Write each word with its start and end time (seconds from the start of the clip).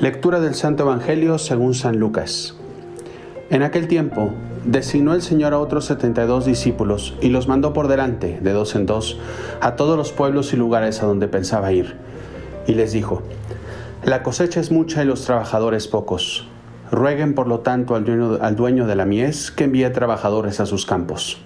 Lectura 0.00 0.40
del 0.40 0.54
Santo 0.54 0.84
Evangelio 0.84 1.36
según 1.36 1.74
San 1.74 1.98
Lucas. 1.98 2.54
En 3.50 3.62
aquel 3.62 3.86
tiempo, 3.86 4.32
designó 4.64 5.12
el 5.12 5.20
Señor 5.20 5.52
a 5.52 5.58
otros 5.58 5.84
setenta 5.84 6.24
y 6.24 6.26
dos 6.26 6.46
discípulos 6.46 7.14
y 7.20 7.28
los 7.28 7.48
mandó 7.48 7.74
por 7.74 7.86
delante, 7.86 8.38
de 8.40 8.52
dos 8.52 8.74
en 8.76 8.86
dos, 8.86 9.18
a 9.60 9.76
todos 9.76 9.98
los 9.98 10.10
pueblos 10.12 10.54
y 10.54 10.56
lugares 10.56 11.02
a 11.02 11.06
donde 11.06 11.28
pensaba 11.28 11.70
ir. 11.72 11.98
Y 12.66 12.76
les 12.76 12.92
dijo, 12.92 13.20
La 14.02 14.22
cosecha 14.22 14.58
es 14.58 14.70
mucha 14.70 15.02
y 15.02 15.06
los 15.06 15.26
trabajadores 15.26 15.86
pocos. 15.86 16.48
Rueguen 16.90 17.34
por 17.34 17.46
lo 17.46 17.60
tanto 17.60 17.94
al 17.94 18.56
dueño, 18.56 18.86
de 18.86 18.96
la 18.96 19.04
mies 19.04 19.50
que 19.50 19.64
envíe 19.64 19.90
trabajadores 19.90 20.60
a 20.60 20.66
sus 20.66 20.86
campos. 20.86 21.42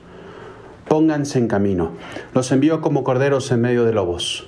Pónganse 0.87 1.41
en 1.41 1.49
camino, 1.49 1.91
los 2.35 2.53
envío 2.53 2.81
como 2.81 3.03
corderos 3.03 3.51
en 3.51 3.63
medio 3.63 3.85
de 3.85 3.95
lobos. 3.95 4.47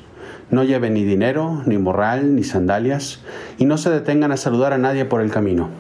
No 0.49 0.63
lleven 0.63 0.95
ni 0.95 1.05
dinero, 1.05 1.63
ni 1.67 1.77
morral, 1.77 2.37
ni 2.37 2.45
sandalias, 2.45 3.21
y 3.59 3.65
no 3.65 3.79
se 3.79 3.91
detengan 3.91 4.31
a 4.31 4.37
saludar 4.37 4.73
a 4.73 4.79
nadie 4.79 5.05
por 5.05 5.21
el 5.21 5.33
camino. 5.33 5.71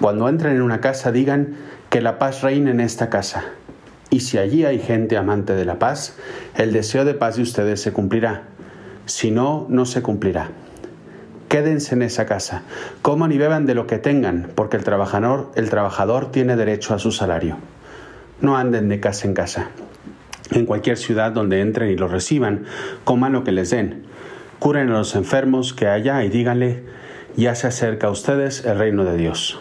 Cuando 0.00 0.28
entren 0.28 0.56
en 0.56 0.62
una 0.62 0.80
casa, 0.80 1.12
digan 1.12 1.56
que 1.88 2.00
la 2.00 2.18
paz 2.18 2.42
reine 2.42 2.72
en 2.72 2.80
esta 2.80 3.08
casa. 3.08 3.44
Y 4.10 4.20
si 4.20 4.36
allí 4.36 4.64
hay 4.64 4.80
gente 4.80 5.16
amante 5.16 5.54
de 5.54 5.64
la 5.64 5.78
paz, 5.78 6.16
el 6.56 6.72
deseo 6.72 7.04
de 7.04 7.14
paz 7.14 7.36
de 7.36 7.42
ustedes 7.42 7.80
se 7.80 7.92
cumplirá. 7.92 8.48
Si 9.06 9.30
no, 9.30 9.66
no 9.68 9.86
se 9.86 10.02
cumplirá. 10.02 10.48
Quédense 11.48 11.94
en 11.94 12.02
esa 12.02 12.26
casa, 12.26 12.62
coman 13.00 13.32
y 13.32 13.38
beban 13.38 13.64
de 13.64 13.74
lo 13.74 13.86
que 13.86 13.98
tengan, 13.98 14.50
porque 14.54 14.76
el 14.76 14.84
trabajador, 14.84 15.52
el 15.54 15.70
trabajador 15.70 16.32
tiene 16.32 16.56
derecho 16.56 16.94
a 16.94 16.98
su 16.98 17.12
salario. 17.12 17.56
No 18.40 18.56
anden 18.56 18.88
de 18.88 19.00
casa 19.00 19.26
en 19.26 19.34
casa 19.34 19.68
en 20.50 20.66
cualquier 20.66 20.96
ciudad 20.96 21.32
donde 21.32 21.60
entren 21.60 21.90
y 21.90 21.96
los 21.96 22.10
reciban, 22.10 22.64
coman 23.04 23.32
lo 23.32 23.44
que 23.44 23.52
les 23.52 23.70
den. 23.70 24.04
Curen 24.58 24.90
a 24.90 24.98
los 24.98 25.14
enfermos 25.14 25.72
que 25.72 25.86
haya 25.86 26.24
y 26.24 26.28
díganle, 26.28 26.84
ya 27.36 27.54
se 27.54 27.66
acerca 27.66 28.08
a 28.08 28.10
ustedes 28.10 28.64
el 28.64 28.78
reino 28.78 29.04
de 29.04 29.16
Dios. 29.16 29.60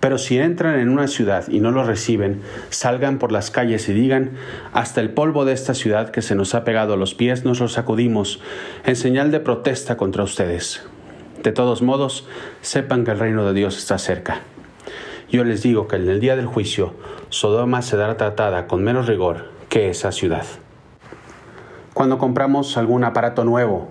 Pero 0.00 0.18
si 0.18 0.38
entran 0.38 0.78
en 0.78 0.90
una 0.90 1.08
ciudad 1.08 1.48
y 1.48 1.60
no 1.60 1.70
los 1.70 1.86
reciben, 1.86 2.42
salgan 2.68 3.18
por 3.18 3.32
las 3.32 3.50
calles 3.50 3.88
y 3.88 3.94
digan, 3.94 4.32
hasta 4.72 5.00
el 5.00 5.10
polvo 5.10 5.46
de 5.46 5.54
esta 5.54 5.72
ciudad 5.72 6.10
que 6.10 6.22
se 6.22 6.34
nos 6.34 6.54
ha 6.54 6.62
pegado 6.62 6.94
a 6.94 6.96
los 6.98 7.14
pies 7.14 7.44
nos 7.44 7.60
lo 7.60 7.68
sacudimos, 7.68 8.40
en 8.84 8.96
señal 8.96 9.30
de 9.30 9.40
protesta 9.40 9.96
contra 9.96 10.22
ustedes. 10.22 10.82
De 11.42 11.52
todos 11.52 11.80
modos, 11.80 12.26
sepan 12.60 13.04
que 13.04 13.12
el 13.12 13.18
reino 13.18 13.46
de 13.46 13.54
Dios 13.54 13.78
está 13.78 13.96
cerca. 13.98 14.40
Yo 15.30 15.42
les 15.42 15.62
digo 15.62 15.88
que 15.88 15.96
en 15.96 16.08
el 16.08 16.20
día 16.20 16.36
del 16.36 16.46
juicio, 16.46 16.92
Sodoma 17.30 17.80
será 17.80 18.16
tratada 18.16 18.66
con 18.66 18.84
menos 18.84 19.06
rigor 19.06 19.53
que 19.74 19.90
esa 19.90 20.12
ciudad. 20.12 20.44
Cuando 21.94 22.16
compramos 22.16 22.76
algún 22.76 23.02
aparato 23.02 23.42
nuevo 23.42 23.88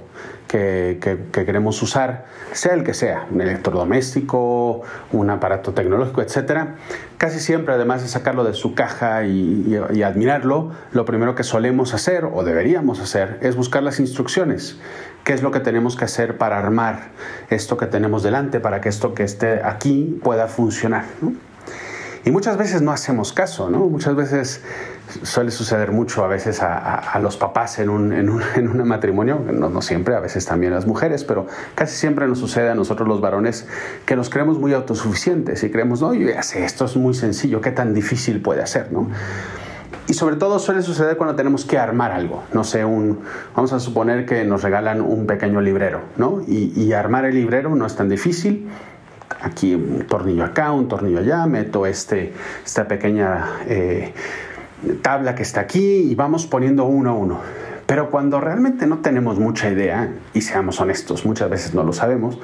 que, 0.48 0.98
queremos 1.34 1.82
usar, 1.82 2.24
sea 2.54 2.74
el 2.74 2.86
que 2.86 2.94
sea, 2.94 3.28
un 3.30 3.42
electrodoméstico, 3.42 4.82
un 5.12 5.30
aparato 5.30 5.74
tecnológico, 5.74 6.22
etc., 6.22 6.68
casi 7.18 7.42
siempre, 7.42 7.74
además 7.74 8.02
de 8.02 8.08
sacarlo 8.08 8.46
de 8.46 8.54
su 8.54 8.76
caja 8.76 9.26
y, 9.26 9.78
y 9.94 10.04
admirarlo, 10.04 10.72
lo 10.94 11.04
primero 11.04 11.36
que 11.36 11.44
solemos 11.44 11.94
hacer 11.94 12.30
o 12.34 12.46
deberíamos 12.46 13.02
hacer 13.02 13.38
es 13.42 13.58
buscar 13.58 13.84
las 13.84 14.00
instrucciones. 14.00 14.80
¿Qué 15.26 15.34
es 15.34 15.44
lo 15.44 15.52
que 15.52 15.60
tenemos 15.60 15.98
que 15.98 16.06
hacer 16.06 16.38
para 16.38 16.60
armar 16.60 17.10
esto 17.50 17.76
que 17.76 17.88
tenemos 17.88 18.24
delante, 18.24 18.62
para 18.62 18.80
que 18.80 18.88
esto 18.88 19.14
que 19.14 19.24
esté 19.24 19.62
aquí 19.66 20.18
pueda 20.24 20.48
funcionar? 20.48 21.04
Y 22.26 22.32
muchas 22.32 22.58
veces 22.58 22.82
no 22.82 22.92
hacemos 22.92 23.34
caso, 23.34 23.70
¿no? 23.70 23.80
Muchas 23.80 24.16
veces 24.16 24.62
suele 25.24 25.52
suceder 25.52 25.92
mucho 25.92 26.24
a 26.24 26.28
veces 26.28 26.62
a, 26.62 27.20
los 27.22 27.36
papás 27.36 27.80
en 27.80 27.90
un, 27.90 28.14
en, 28.14 28.30
un, 28.30 28.88
matrimonio, 28.88 29.42
no, 29.52 29.70
no, 29.70 29.82
siempre, 29.82 30.16
a 30.16 30.22
veces 30.22 30.46
también 30.46 30.72
a 30.72 30.78
las 30.78 30.88
mujeres, 30.88 31.26
pero 31.26 31.48
casi 31.76 31.98
siempre 31.98 32.28
nos 32.28 32.40
sucede 32.40 32.70
a 32.70 32.76
nosotros 32.76 33.08
los 33.08 33.20
varones 33.20 33.68
que 34.06 34.16
nos 34.16 34.30
creemos 34.30 34.58
muy 34.58 34.74
autosuficientes 34.74 35.64
y 35.64 35.70
creemos, 35.70 36.02
no, 36.02 36.14
yo 36.14 36.30
ya 36.30 36.44
sé, 36.44 36.64
esto 36.64 36.86
es 36.86 36.96
muy 36.96 37.14
sencillo, 37.14 37.60
¿qué 37.60 37.72
tan 37.72 37.94
difícil 37.94 38.42
puede 38.42 38.66
ser, 38.68 38.92
no? 38.92 39.10
Y 40.08 40.14
sobre 40.16 40.36
todo 40.36 40.60
suele 40.60 40.82
suceder 40.82 41.16
cuando 41.16 41.36
tenemos 41.36 41.64
que 41.64 41.78
armar 41.78 42.12
algo. 42.12 42.44
No 42.52 42.66
sé, 42.66 42.84
un, 42.84 43.22
vamos 43.56 43.72
a 43.72 43.80
suponer 43.80 44.26
que 44.26 44.44
nos 44.44 44.62
regalan 44.62 45.00
un 45.00 45.26
pequeño 45.26 45.62
librero, 45.62 46.02
¿no? 46.18 46.42
Y, 46.46 46.74
y 46.76 46.92
armar 46.92 47.24
el 47.24 47.36
librero 47.36 47.74
no 47.74 47.86
es 47.86 47.96
tan 47.96 48.10
difícil 48.10 48.68
aquí 49.44 49.76
un 49.76 50.08
tornillo 50.08 50.44
acá, 50.44 50.72
un 50.72 50.88
tornillo 50.88 51.20
allá, 51.20 51.46
meto 51.46 51.86
este, 51.86 52.34
esta 52.66 52.88
pequeña 52.88 53.60
eh, 53.68 54.14
tabla 55.02 55.36
que 55.36 55.44
está 55.44 55.62
aquí 55.62 56.08
y 56.10 56.16
vamos 56.16 56.48
poniendo 56.48 56.86
uno 56.86 57.12
a 57.12 57.14
uno. 57.14 57.40
Pero 57.86 58.10
cuando 58.10 58.40
realmente 58.40 58.88
no 58.88 59.00
tenemos 59.00 59.40
mucha 59.40 59.70
idea, 59.70 60.10
y 60.34 60.42
seamos 60.42 60.80
honestos, 60.80 61.26
muchas 61.26 61.50
veces 61.50 61.74
no 61.74 61.84
lo 61.84 61.92
sabemos, 61.94 62.40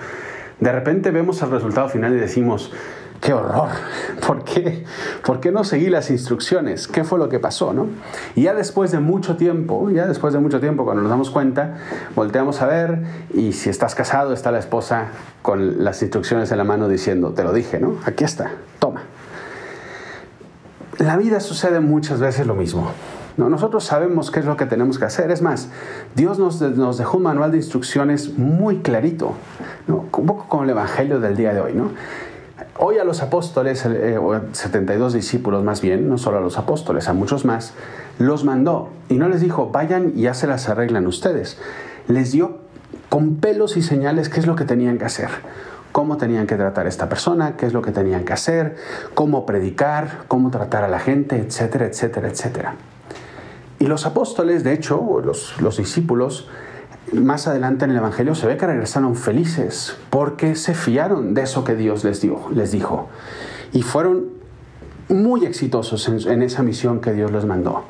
de 0.59 0.71
repente 0.71 1.11
vemos 1.11 1.41
el 1.41 1.51
resultado 1.51 1.88
final 1.88 2.13
y 2.13 2.17
decimos, 2.17 2.73
qué 3.22 3.34
horror, 3.34 3.69
¿por 4.28 4.44
qué? 4.44 4.85
¿Por 5.25 5.40
qué 5.40 5.52
no 5.52 5.63
seguí 5.63 5.90
las 5.90 6.09
instrucciones? 6.09 6.88
¿Qué 6.88 7.03
fue 7.03 7.19
lo 7.19 7.30
que 7.30 7.40
pasó? 7.40 7.74
¿no? 7.74 7.88
Y 8.35 8.44
ya 8.44 8.53
después 8.53 8.91
de 8.91 9.00
mucho 9.00 9.38
tiempo, 9.38 9.90
ya 9.90 10.07
después 10.07 10.34
de 10.34 10.40
mucho 10.40 10.59
tiempo, 10.59 10.85
cuando 10.85 11.03
nos 11.03 11.09
damos 11.09 11.30
cuenta, 11.30 11.78
volteamos 12.16 12.62
a 12.62 12.68
ver 12.68 13.03
y 13.34 13.53
si 13.53 13.69
estás 13.69 13.96
casado 13.96 14.34
está 14.34 14.52
la 14.52 14.59
esposa 14.59 15.07
con 15.41 15.84
las 15.84 16.02
instrucciones 16.02 16.52
en 16.52 16.57
la 16.57 16.63
mano 16.63 16.88
diciendo, 16.88 17.31
te 17.31 17.44
lo 17.44 17.53
dije, 17.53 17.80
¿no? 17.80 17.96
Aquí 18.06 18.24
está, 18.24 18.52
toma. 18.80 19.03
La 20.97 21.16
vida 21.16 21.40
sucede 21.40 21.80
muchas 21.80 22.19
veces 22.19 22.46
lo 22.46 22.56
mismo. 22.56 22.91
¿no? 23.38 23.50
Nosotros 23.50 23.86
sabemos 23.86 24.31
qué 24.31 24.41
es 24.41 24.46
lo 24.46 24.57
que 24.57 24.66
tenemos 24.66 25.00
que 25.00 25.06
hacer. 25.06 25.31
Es 25.31 25.41
más, 25.41 25.69
Dios 26.13 26.38
nos, 26.40 26.59
nos 26.59 26.97
dejó 26.97 27.18
un 27.18 27.24
manual 27.24 27.51
de 27.51 27.57
instrucciones 27.57 28.38
muy 28.38 28.80
clarito, 28.80 29.34
¿no? 29.88 30.06
un 30.12 30.25
poco 30.25 30.47
como 30.50 30.63
el 30.63 30.69
Evangelio 30.72 31.22
del 31.22 31.38
día 31.38 31.53
de 31.53 31.62
hoy. 31.62 31.74
¿no? 31.74 31.91
Hoy 32.81 32.97
a 32.97 33.03
los 33.03 33.22
apóstoles, 33.22 33.79
72 33.79 35.13
eh, 35.13 35.17
discípulos 35.17 35.66
más 35.66 35.81
bien, 35.81 36.07
no 36.07 36.17
solo 36.17 36.38
a 36.38 36.40
los 36.40 36.57
apóstoles, 36.57 37.09
a 37.09 37.13
muchos 37.13 37.44
más, 37.44 37.73
los 38.19 38.45
mandó 38.45 38.88
y 39.09 39.16
no 39.16 39.28
les 39.28 39.41
dijo, 39.41 39.69
vayan 39.69 40.13
y 40.16 40.22
ya 40.22 40.34
se 40.34 40.47
las 40.47 40.69
arreglan 40.69 41.06
ustedes. 41.06 41.57
Les 42.07 42.31
dio 42.31 42.59
con 43.09 43.35
pelos 43.35 43.75
y 43.75 43.81
señales 43.81 44.29
qué 44.29 44.39
es 44.39 44.47
lo 44.47 44.56
que 44.56 44.63
tenían 44.63 44.97
que 44.97 45.03
hacer, 45.03 45.28
cómo 45.91 46.16
tenían 46.16 46.47
que 46.47 46.56
tratar 46.56 46.85
a 46.85 46.89
esta 46.89 47.09
persona, 47.09 47.57
qué 47.57 47.66
es 47.66 47.73
lo 47.73 47.81
que 47.81 47.91
tenían 47.91 48.23
que 48.23 48.31
hacer, 48.31 48.78
cómo 49.13 49.45
predicar, 49.45 50.19
cómo 50.29 50.50
tratar 50.50 50.85
a 50.85 50.88
la 50.88 51.00
gente, 51.00 51.35
etcétera, 51.35 51.85
etcétera, 51.85 52.29
etcétera. 52.29 52.75
Y 53.79 53.88
los 53.88 54.06
apóstoles, 54.06 54.63
de 54.63 54.72
hecho, 54.72 55.19
los, 55.22 55.62
los 55.62 55.75
discípulos, 55.75 56.47
más 57.13 57.47
adelante 57.47 57.85
en 57.85 57.91
el 57.91 57.97
Evangelio 57.97 58.35
se 58.35 58.47
ve 58.47 58.57
que 58.57 58.67
regresaron 58.67 59.15
felices 59.15 59.97
porque 60.09 60.55
se 60.55 60.73
fiaron 60.73 61.33
de 61.33 61.43
eso 61.43 61.63
que 61.63 61.75
Dios 61.75 62.03
les, 62.03 62.21
dio, 62.21 62.49
les 62.53 62.71
dijo 62.71 63.09
y 63.73 63.81
fueron 63.81 64.39
muy 65.09 65.45
exitosos 65.45 66.07
en, 66.07 66.43
esa 66.43 66.63
misión 66.63 67.01
que 67.01 67.13
Dios 67.13 67.31
les 67.31 67.45
mandó. 67.45 67.83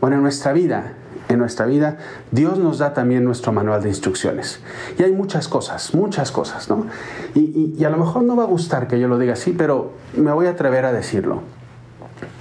Bueno, 0.00 0.16
en 0.16 0.22
nuestra 0.22 0.52
vida, 0.52 0.92
en 1.28 1.38
nuestra 1.38 1.66
vida, 1.66 1.98
Dios 2.30 2.58
nos 2.58 2.78
da 2.78 2.94
también 2.94 3.24
nuestro 3.24 3.52
manual 3.52 3.82
de 3.82 3.88
instrucciones. 3.88 4.60
Y 4.98 5.02
hay 5.02 5.12
muchas 5.12 5.48
cosas, 5.48 5.94
muchas 5.94 6.30
cosas, 6.30 6.68
¿no? 6.68 6.86
Y, 7.34 7.74
y 7.76 7.84
a 7.84 7.90
lo 7.90 7.96
mejor 7.96 8.22
no 8.22 8.36
va 8.36 8.44
a 8.44 8.46
gustar 8.46 8.86
que 8.86 9.00
yo 9.00 9.08
lo 9.08 9.18
diga 9.18 9.32
así, 9.32 9.52
pero 9.52 9.92
me 10.16 10.30
voy 10.30 10.46
a 10.46 10.50
atrever 10.50 10.84
a 10.84 10.92
decirlo. 10.92 11.42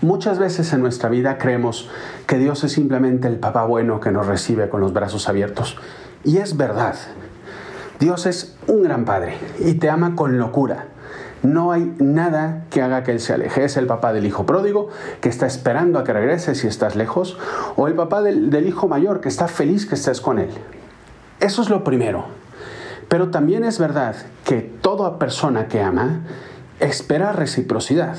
Muchas 0.01 0.37
veces 0.37 0.71
en 0.73 0.81
nuestra 0.81 1.09
vida 1.09 1.39
creemos 1.39 1.89
que 2.27 2.37
Dios 2.37 2.63
es 2.63 2.71
simplemente 2.71 3.27
el 3.27 3.37
papá 3.37 3.65
bueno 3.65 3.99
que 3.99 4.11
nos 4.11 4.27
recibe 4.27 4.69
con 4.69 4.79
los 4.79 4.93
brazos 4.93 5.27
abiertos. 5.27 5.75
Y 6.23 6.37
es 6.37 6.55
verdad. 6.55 6.95
Dios 7.99 8.27
es 8.27 8.55
un 8.67 8.83
gran 8.83 9.05
padre 9.05 9.37
y 9.57 9.73
te 9.73 9.89
ama 9.89 10.15
con 10.15 10.37
locura. 10.37 10.85
No 11.41 11.71
hay 11.71 11.95
nada 11.97 12.65
que 12.69 12.83
haga 12.83 13.03
que 13.03 13.11
Él 13.11 13.19
se 13.19 13.33
aleje. 13.33 13.63
Es 13.63 13.75
el 13.75 13.87
papá 13.87 14.13
del 14.13 14.27
hijo 14.27 14.45
pródigo 14.45 14.89
que 15.19 15.29
está 15.29 15.47
esperando 15.47 15.97
a 15.97 16.03
que 16.03 16.13
regreses 16.13 16.59
si 16.59 16.67
estás 16.67 16.95
lejos, 16.95 17.37
o 17.75 17.87
el 17.87 17.95
papá 17.95 18.21
del, 18.21 18.51
del 18.51 18.67
hijo 18.67 18.87
mayor 18.87 19.19
que 19.19 19.29
está 19.29 19.47
feliz 19.47 19.87
que 19.87 19.95
estés 19.95 20.21
con 20.21 20.37
Él. 20.37 20.49
Eso 21.39 21.63
es 21.63 21.69
lo 21.69 21.83
primero. 21.83 22.25
Pero 23.07 23.29
también 23.29 23.63
es 23.63 23.79
verdad 23.79 24.15
que 24.43 24.61
toda 24.61 25.17
persona 25.17 25.67
que 25.67 25.81
ama 25.81 26.21
espera 26.79 27.31
reciprocidad. 27.31 28.15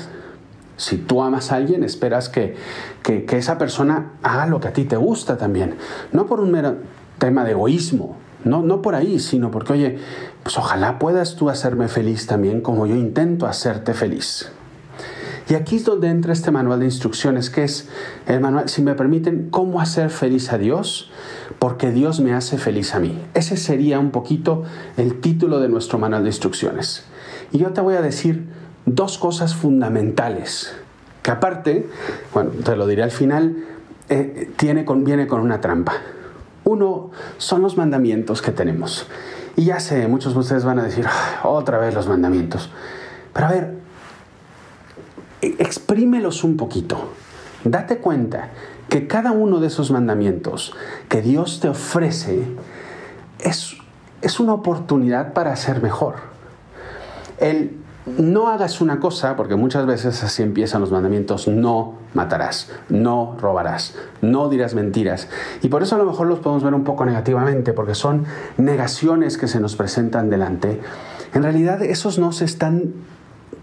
Si 0.79 0.95
tú 0.95 1.21
amas 1.21 1.51
a 1.51 1.57
alguien, 1.57 1.83
esperas 1.83 2.29
que, 2.29 2.55
esa 3.03 3.57
persona 3.57 4.13
haga 4.23 4.45
lo 4.45 4.61
que 4.61 4.69
a 4.69 4.73
ti 4.73 4.85
te 4.85 4.95
gusta 4.95 5.37
también. 5.37 5.75
No 6.13 6.25
por 6.25 6.39
un 6.39 6.51
mero 6.51 6.77
tema 7.17 7.43
de 7.43 7.51
egoísmo, 7.51 8.15
no, 8.45 8.61
no 8.61 8.81
por 8.81 8.95
ahí, 8.95 9.19
sino 9.19 9.51
porque, 9.51 9.73
oye, 9.73 9.99
pues 10.41 10.57
ojalá 10.57 10.97
puedas 10.97 11.35
tú 11.35 11.49
hacerme 11.49 11.89
feliz 11.89 12.27
también 12.27 12.61
como 12.61 12.87
yo 12.87 12.95
intento 12.95 13.45
hacerte 13.45 13.93
feliz. 13.93 14.49
Y 15.49 15.55
aquí 15.55 15.75
es 15.75 15.83
donde 15.83 16.07
entra 16.07 16.31
este 16.31 16.49
manual 16.49 16.79
de 16.79 16.85
instrucciones, 16.85 17.49
que 17.49 17.65
es 17.65 17.89
el 18.25 18.39
manual, 18.39 18.69
si 18.69 18.81
me 18.81 18.93
permiten, 18.93 19.49
cómo 19.49 19.81
hacer 19.81 20.11
feliz 20.11 20.53
a 20.53 20.57
Dios, 20.57 21.11
porque 21.59 21.91
Dios 21.91 22.21
me 22.21 22.33
hace 22.33 22.57
feliz 22.57 22.95
a 22.95 22.99
mí. 22.99 23.19
Ese 23.33 23.57
sería 23.57 23.99
un 23.99 24.11
poquito 24.11 24.63
el 24.95 25.19
título 25.19 25.59
de 25.59 25.67
nuestro 25.67 25.99
manual 25.99 26.23
de 26.23 26.29
instrucciones. 26.29 27.03
Y 27.51 27.57
yo 27.57 27.73
te 27.73 27.81
voy 27.81 27.95
a 27.95 28.01
decir 28.01 28.47
dos 28.95 29.17
cosas 29.17 29.55
fundamentales, 29.55 30.73
que 31.21 31.31
aparte, 31.31 31.89
bueno, 32.33 32.51
te 32.63 32.75
lo 32.75 32.87
diré 32.87 33.03
al 33.03 33.11
final, 33.11 33.65
eh, 34.09 34.51
tiene 34.57 34.85
viene 34.87 35.27
con 35.27 35.41
una 35.41 35.61
trampa. 35.61 35.93
Uno 36.63 37.11
son 37.37 37.61
los 37.61 37.77
mandamientos 37.77 38.41
que 38.41 38.51
tenemos. 38.51 39.07
Y 39.55 39.65
ya 39.65 39.79
sé, 39.79 40.07
muchos 40.07 40.33
de 40.33 40.39
ustedes 40.39 40.63
van 40.63 40.79
a 40.79 40.83
decir, 40.83 41.05
otra 41.43 41.77
vez 41.77 41.93
los 41.93 42.07
mandamientos. 42.07 42.69
Pero 43.33 43.47
a 43.47 43.51
ver, 43.51 43.73
e-, 45.41 45.55
exprímelos 45.59 46.43
un 46.43 46.57
poquito. 46.57 47.09
Date 47.63 47.97
cuenta 47.97 48.49
que 48.87 49.07
cada 49.07 49.31
uno 49.31 49.59
de 49.59 49.67
esos 49.67 49.91
mandamientos 49.91 50.73
que 51.09 51.21
Dios 51.21 51.59
te 51.59 51.69
ofrece 51.69 52.43
es, 53.39 53.75
es 54.21 54.39
una 54.39 54.53
oportunidad 54.53 55.33
para 55.33 55.55
ser 55.55 55.81
mejor. 55.81 56.15
El 57.37 57.78
no 58.05 58.49
hagas 58.49 58.81
una 58.81 58.99
cosa, 58.99 59.35
porque 59.35 59.55
muchas 59.55 59.85
veces 59.85 60.23
así 60.23 60.41
empiezan 60.41 60.81
los 60.81 60.91
mandamientos, 60.91 61.47
no 61.47 61.95
matarás, 62.13 62.71
no 62.89 63.35
robarás, 63.39 63.95
no 64.21 64.49
dirás 64.49 64.73
mentiras. 64.73 65.27
Y 65.61 65.67
por 65.67 65.83
eso 65.83 65.95
a 65.95 65.97
lo 65.97 66.05
mejor 66.05 66.27
los 66.27 66.39
podemos 66.39 66.63
ver 66.63 66.73
un 66.73 66.83
poco 66.83 67.05
negativamente, 67.05 67.73
porque 67.73 67.95
son 67.95 68.25
negaciones 68.57 69.37
que 69.37 69.47
se 69.47 69.59
nos 69.59 69.75
presentan 69.75 70.29
delante. 70.29 70.79
En 71.33 71.43
realidad 71.43 71.81
esos 71.83 72.17
no 72.17 72.31
se 72.31 72.45
están 72.45 72.93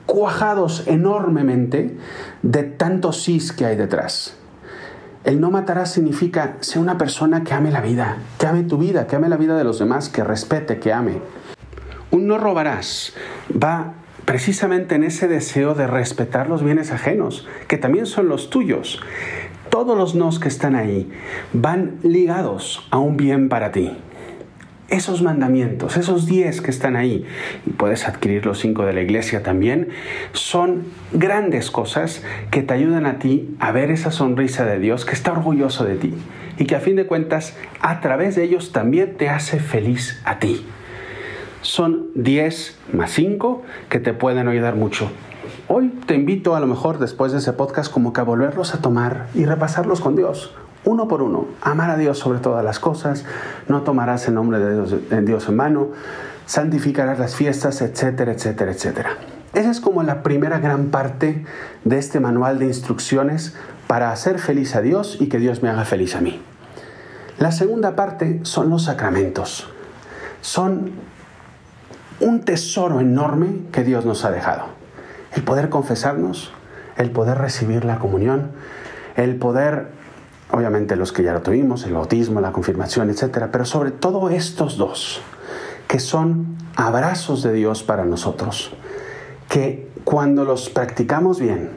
cuajados 0.07 0.85
enormemente 0.87 1.97
de 2.43 2.63
tantos 2.63 3.23
sís 3.23 3.53
que 3.53 3.67
hay 3.67 3.77
detrás. 3.77 4.37
El 5.25 5.41
no 5.41 5.51
matarás 5.51 5.91
significa 5.91 6.57
ser 6.61 6.81
una 6.81 6.99
persona 6.99 7.43
que 7.43 7.53
ame 7.53 7.73
la 7.73 7.81
vida, 7.81 8.19
que 8.39 8.47
ame 8.47 8.63
tu 8.63 8.79
vida, 8.79 9.09
que 9.09 9.17
ame 9.17 9.29
la 9.29 9.37
vida 9.37 9.57
de 9.57 9.65
los 9.65 9.81
demás, 9.81 10.09
que 10.09 10.23
respete, 10.23 10.79
que 10.79 10.93
ame. 10.93 11.21
Un 12.13 12.29
no 12.29 12.39
robarás 12.39 13.13
va 13.51 13.95
precisamente 14.27 14.97
en 14.97 15.05
ese 15.05 15.29
deseo 15.29 15.75
de 15.75 15.87
respetar 15.87 16.49
los 16.51 16.63
bienes 16.63 16.93
ajenos, 16.93 17.49
que 17.69 17.79
también 17.79 18.05
son 18.05 18.29
los 18.29 18.51
tuyos. 18.51 19.01
Todos 19.71 19.97
los 19.97 20.15
nos 20.15 20.39
que 20.39 20.49
están 20.49 20.75
ahí 20.75 21.09
van 21.53 21.97
ligados 22.03 22.87
a 22.91 22.99
un 22.99 23.17
bien 23.17 23.49
para 23.49 23.73
ti. 23.73 23.97
Esos 24.89 25.23
mandamientos, 25.23 25.97
esos 25.97 26.27
diez 26.27 26.61
que 26.61 26.71
están 26.71 26.95
ahí, 26.97 27.25
y 27.67 27.71
puedes 27.71 28.07
adquirir 28.07 28.47
los 28.47 28.61
cinco 28.61 28.85
de 28.85 28.93
la 28.93 29.01
iglesia 29.01 29.43
también, 29.43 29.89
son 30.33 30.85
grandes 31.13 31.71
cosas 31.71 32.23
que 32.51 32.63
te 32.63 32.75
ayudan 32.75 33.07
a 33.07 33.19
ti 33.19 33.57
a 33.59 33.73
ver 33.73 33.91
esa 33.91 34.11
sonrisa 34.11 34.65
de 34.65 34.79
Dios 34.79 35.05
que 35.05 35.15
está 35.15 35.33
orgulloso 35.33 35.85
de 35.85 35.97
ti 35.97 36.15
y 36.59 36.67
que 36.67 36.77
a 36.77 36.81
fin 36.81 36.97
de 36.97 37.07
cuentas 37.07 37.57
a 37.81 38.01
través 38.01 38.37
de 38.37 38.45
ellos 38.45 38.73
también 38.73 39.17
te 39.17 39.29
hace 39.29 39.59
feliz 39.59 40.21
a 40.25 40.39
ti 40.39 40.65
son 41.67 42.07
10 42.15 42.79
más 42.93 43.11
5 43.11 43.63
que 43.89 43.99
te 43.99 44.15
pueden 44.15 44.49
ayudar 44.49 44.77
mucho. 44.77 45.11
Hoy 45.69 45.89
te 46.07 46.15
invito 46.15 46.55
a 46.55 46.61
lo 46.61 46.67
mejor 46.67 46.99
después 46.99 47.33
de 47.33 47.39
ese 47.39 47.53
podcast 47.53 47.93
como 47.93 48.13
que 48.13 48.21
a 48.21 48.25
volverlos 48.25 48.75
a 48.75 48.79
tomar 48.79 49.27
y 49.35 49.45
repasarlos 49.45 50.01
con 50.01 50.15
Dios, 50.15 50.55
uno 50.85 51.09
por 51.09 51.23
uno. 51.23 51.47
Amar 51.61 51.91
a 51.91 51.97
Dios 51.97 52.19
sobre 52.19 52.39
todas 52.39 52.65
las 52.65 52.79
cosas, 52.79 53.25
no 53.69 53.83
tomarás 53.83 54.29
el 54.29 54.35
nombre 54.35 54.61
de 54.61 54.75
Dios, 54.75 55.11
de 55.11 55.23
Dios 55.23 55.49
en 55.49 55.57
mano, 55.57 55.89
santificarás 56.47 57.19
las 57.19 57.35
fiestas, 57.35 57.83
etcétera, 57.83 58.33
etcétera, 58.33 58.71
etcétera. 58.71 59.11
Esa 59.53 59.71
es 59.71 59.81
como 59.81 60.03
la 60.05 60.23
primera 60.23 60.61
gran 60.61 60.87
parte 60.87 61.45
de 61.85 61.99
este 61.99 62.21
manual 62.21 62.61
de 62.61 62.67
instrucciones 62.67 63.57
para 63.89 64.13
hacer 64.13 64.39
feliz 64.39 64.77
a 64.77 64.83
Dios 64.83 65.17
y 65.21 65.29
que 65.29 65.39
Dios 65.39 65.63
me 65.63 65.69
haga 65.69 65.85
feliz 65.85 66.15
a 66.15 66.21
mí. 66.21 66.41
La 67.39 67.51
segunda 67.51 67.97
parte 67.97 68.41
son 68.43 68.71
los 68.71 68.85
sacramentos. 68.85 69.69
Son 70.43 70.93
un 72.21 72.41
tesoro 72.41 73.01
enorme 73.01 73.61
que 73.73 73.85
Dios 73.85 74.05
nos 74.05 74.25
ha 74.25 74.31
dejado. 74.31 74.65
El 75.35 75.43
poder 75.43 75.69
confesarnos, 75.69 76.53
el 76.97 77.11
poder 77.11 77.39
recibir 77.39 77.85
la 77.85 77.99
comunión, 77.99 78.53
el 79.17 79.37
poder, 79.37 79.89
obviamente 80.51 80.97
los 80.97 81.13
que 81.13 81.23
ya 81.23 81.33
lo 81.33 81.43
tuvimos, 81.43 81.85
el 81.85 81.93
bautismo, 81.93 82.41
la 82.41 82.53
confirmación, 82.53 83.11
etc. 83.11 83.47
Pero 83.51 83.65
sobre 83.65 83.91
todo 83.91 84.31
estos 84.31 84.77
dos, 84.77 85.21
que 85.89 86.01
son 86.01 86.57
abrazos 86.75 87.43
de 87.43 87.53
Dios 87.53 87.83
para 87.83 88.05
nosotros, 88.05 88.73
que 89.49 89.91
cuando 90.05 90.45
los 90.45 90.71
practicamos 90.71 91.41
bien, 91.41 91.71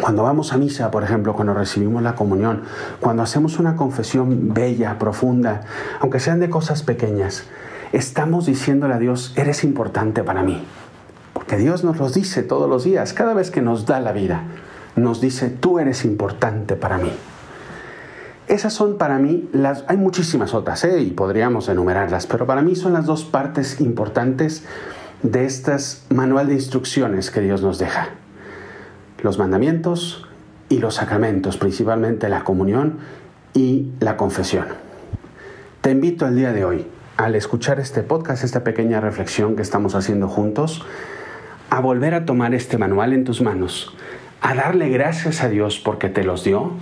cuando 0.00 0.22
vamos 0.22 0.52
a 0.52 0.56
misa, 0.56 0.90
por 0.90 1.02
ejemplo, 1.02 1.34
cuando 1.34 1.52
recibimos 1.52 2.02
la 2.02 2.14
comunión, 2.14 2.62
cuando 3.00 3.22
hacemos 3.22 3.58
una 3.58 3.76
confesión 3.76 4.54
bella, 4.54 4.98
profunda, 4.98 5.62
aunque 6.00 6.20
sean 6.20 6.40
de 6.40 6.48
cosas 6.48 6.82
pequeñas, 6.82 7.44
estamos 7.92 8.46
diciéndole 8.46 8.94
a 8.94 8.98
Dios, 8.98 9.32
eres 9.36 9.64
importante 9.64 10.22
para 10.22 10.42
mí. 10.42 10.62
Porque 11.32 11.56
Dios 11.56 11.84
nos 11.84 11.98
los 11.98 12.14
dice 12.14 12.42
todos 12.42 12.68
los 12.68 12.84
días, 12.84 13.12
cada 13.12 13.34
vez 13.34 13.50
que 13.50 13.62
nos 13.62 13.86
da 13.86 14.00
la 14.00 14.12
vida, 14.12 14.42
nos 14.96 15.20
dice, 15.20 15.48
tú 15.50 15.78
eres 15.78 16.04
importante 16.04 16.76
para 16.76 16.98
mí. 16.98 17.12
Esas 18.48 18.72
son 18.72 18.98
para 18.98 19.18
mí 19.18 19.48
las... 19.52 19.84
Hay 19.86 19.96
muchísimas 19.96 20.54
otras, 20.54 20.84
¿eh? 20.84 21.00
y 21.00 21.10
podríamos 21.12 21.68
enumerarlas, 21.68 22.26
pero 22.26 22.46
para 22.46 22.62
mí 22.62 22.74
son 22.74 22.92
las 22.92 23.06
dos 23.06 23.24
partes 23.24 23.80
importantes 23.80 24.64
de 25.22 25.44
estas 25.44 26.04
manual 26.08 26.48
de 26.48 26.54
instrucciones 26.54 27.30
que 27.30 27.40
Dios 27.40 27.62
nos 27.62 27.78
deja. 27.78 28.08
Los 29.22 29.38
mandamientos 29.38 30.26
y 30.68 30.78
los 30.78 30.96
sacramentos, 30.96 31.58
principalmente 31.58 32.28
la 32.28 32.42
comunión 32.42 32.98
y 33.54 33.92
la 34.00 34.16
confesión. 34.16 34.66
Te 35.80 35.92
invito 35.92 36.26
al 36.26 36.36
día 36.36 36.52
de 36.52 36.64
hoy 36.64 36.86
al 37.20 37.34
escuchar 37.34 37.78
este 37.80 38.02
podcast, 38.02 38.44
esta 38.44 38.64
pequeña 38.64 38.98
reflexión 38.98 39.54
que 39.54 39.60
estamos 39.60 39.94
haciendo 39.94 40.26
juntos, 40.26 40.86
a 41.68 41.78
volver 41.78 42.14
a 42.14 42.24
tomar 42.24 42.54
este 42.54 42.78
manual 42.78 43.12
en 43.12 43.24
tus 43.24 43.42
manos, 43.42 43.94
a 44.40 44.54
darle 44.54 44.88
gracias 44.88 45.42
a 45.42 45.50
Dios 45.50 45.78
porque 45.78 46.08
te 46.08 46.24
los 46.24 46.44
dio, 46.44 46.72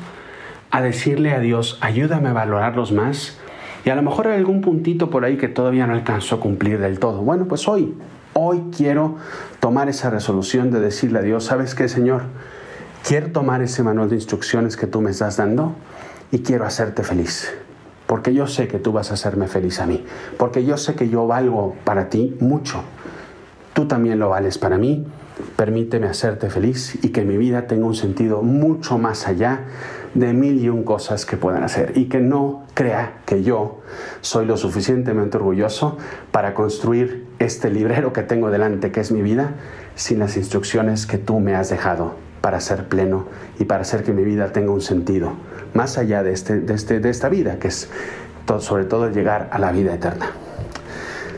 a 0.71 0.81
decirle 0.81 1.33
a 1.33 1.41
Dios, 1.41 1.77
ayúdame 1.81 2.29
a 2.29 2.35
valorarlos 2.35 2.93
más, 2.93 3.37
y 3.85 3.91
a 3.91 3.97
lo 3.97 4.03
mejor 4.03 4.29
hay 4.29 4.39
algún 4.39 4.61
puntito 4.61 5.11
por 5.11 5.25
ahí 5.25 5.39
que 5.39 5.49
todavía 5.49 5.89
no 5.89 5.95
alcanzó 5.95 6.37
a 6.37 6.41
cumplir 6.41 6.79
del 6.79 7.01
todo. 7.01 7.23
Bueno, 7.23 7.47
pues 7.49 7.67
hoy, 7.67 7.97
hoy 8.35 8.63
quiero 8.77 9.17
tomar 9.59 9.89
esa 9.89 10.09
resolución 10.09 10.71
de 10.71 10.79
decirle 10.79 11.19
a 11.19 11.23
Dios, 11.23 11.47
¿sabes 11.47 11.75
qué, 11.75 11.89
Señor? 11.89 12.23
Quiero 13.05 13.33
tomar 13.33 13.61
ese 13.61 13.83
manual 13.83 14.09
de 14.09 14.15
instrucciones 14.15 14.77
que 14.77 14.87
tú 14.87 15.01
me 15.01 15.11
estás 15.11 15.37
dando 15.37 15.75
y 16.31 16.45
quiero 16.45 16.65
hacerte 16.65 17.03
feliz 17.03 17.53
porque 18.09 18.33
yo 18.33 18.47
sé 18.47 18.69
que 18.69 18.79
tú 18.79 18.91
vas 18.91 19.11
a 19.11 19.15
hacerme 19.15 19.49
feliz 19.49 19.81
a 19.81 19.87
mí, 19.87 20.03
porque 20.39 20.65
yo 20.65 20.79
sé 20.79 20.95
que 20.95 21.11
yo 21.11 21.27
valgo 21.27 21.77
para 21.85 22.09
ti 22.09 22.35
mucho. 22.41 22.81
Tú 23.75 23.87
también 23.87 24.19
lo 24.19 24.31
vales 24.31 24.57
para 24.57 24.79
mí. 24.79 25.07
Permíteme 25.57 26.07
hacerte 26.07 26.49
feliz 26.49 26.99
y 27.05 27.11
que 27.11 27.23
mi 27.23 27.37
vida 27.37 27.67
tenga 27.67 27.87
un 27.87 27.95
sentido 27.95 28.43
mucho 28.43 28.97
más 28.97 29.29
allá 29.29 29.67
de 30.15 30.33
mil 30.33 30.59
y 30.59 30.71
un 30.71 30.85
cosas 30.85 31.27
que 31.27 31.37
puedan 31.37 31.63
hacer 31.63 31.93
y 31.97 32.07
que 32.07 32.19
no 32.19 32.65
crea 32.73 33.21
que 33.27 33.43
yo 33.43 33.83
soy 34.23 34.47
lo 34.47 34.57
suficientemente 34.57 35.37
orgulloso 35.37 35.99
para 36.33 36.55
construir 36.55 37.27
este 37.39 37.71
librero 37.71 38.15
que 38.15 38.23
tengo 38.23 38.51
delante, 38.51 38.91
que 38.91 39.01
es 39.01 39.13
mi 39.13 39.21
vida, 39.21 39.53
sin 39.97 40.19
las 40.19 40.39
instrucciones 40.39 41.07
que 41.07 41.19
tú 41.19 41.41
me 41.41 41.55
has 41.55 41.69
dejado 41.69 42.15
para 42.41 42.59
ser 42.61 42.89
pleno 42.89 43.27
y 43.59 43.67
para 43.67 43.83
hacer 43.83 44.03
que 44.03 44.15
mi 44.15 44.25
vida 44.25 44.51
tenga 44.51 44.73
un 44.73 44.81
sentido 44.81 45.35
más 45.75 45.99
allá 45.99 46.23
de, 46.23 46.33
este, 46.33 46.61
de, 46.61 46.75
este, 46.75 47.01
de 47.01 47.11
esta 47.11 47.29
vida, 47.29 47.59
que 47.59 47.69
es 47.69 47.89
sobre 48.59 48.85
todo 48.85 49.11
llegar 49.11 49.49
a 49.53 49.59
la 49.59 49.73
vida 49.73 49.95
eterna. 49.95 50.31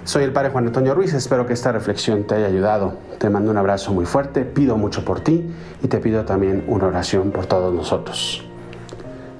Soy 0.04 0.24
el 0.24 0.32
Padre 0.32 0.50
Juan 0.50 0.66
Antonio 0.66 0.94
Ruiz, 0.94 1.12
espero 1.12 1.46
que 1.46 1.52
esta 1.52 1.72
reflexión 1.72 2.24
te 2.24 2.34
haya 2.36 2.46
ayudado. 2.46 2.94
Te 3.18 3.28
mando 3.28 3.50
un 3.50 3.58
abrazo 3.58 3.92
muy 3.92 4.06
fuerte, 4.06 4.44
pido 4.44 4.76
mucho 4.76 5.04
por 5.04 5.20
ti 5.20 5.52
y 5.82 5.88
te 5.88 5.98
pido 5.98 6.24
también 6.24 6.64
una 6.68 6.86
oración 6.86 7.30
por 7.30 7.46
todos 7.46 7.74
nosotros. 7.74 8.44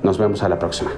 Nos 0.02 0.18
vemos 0.18 0.42
a 0.42 0.49
la 0.49 0.59
próxima. 0.59 0.90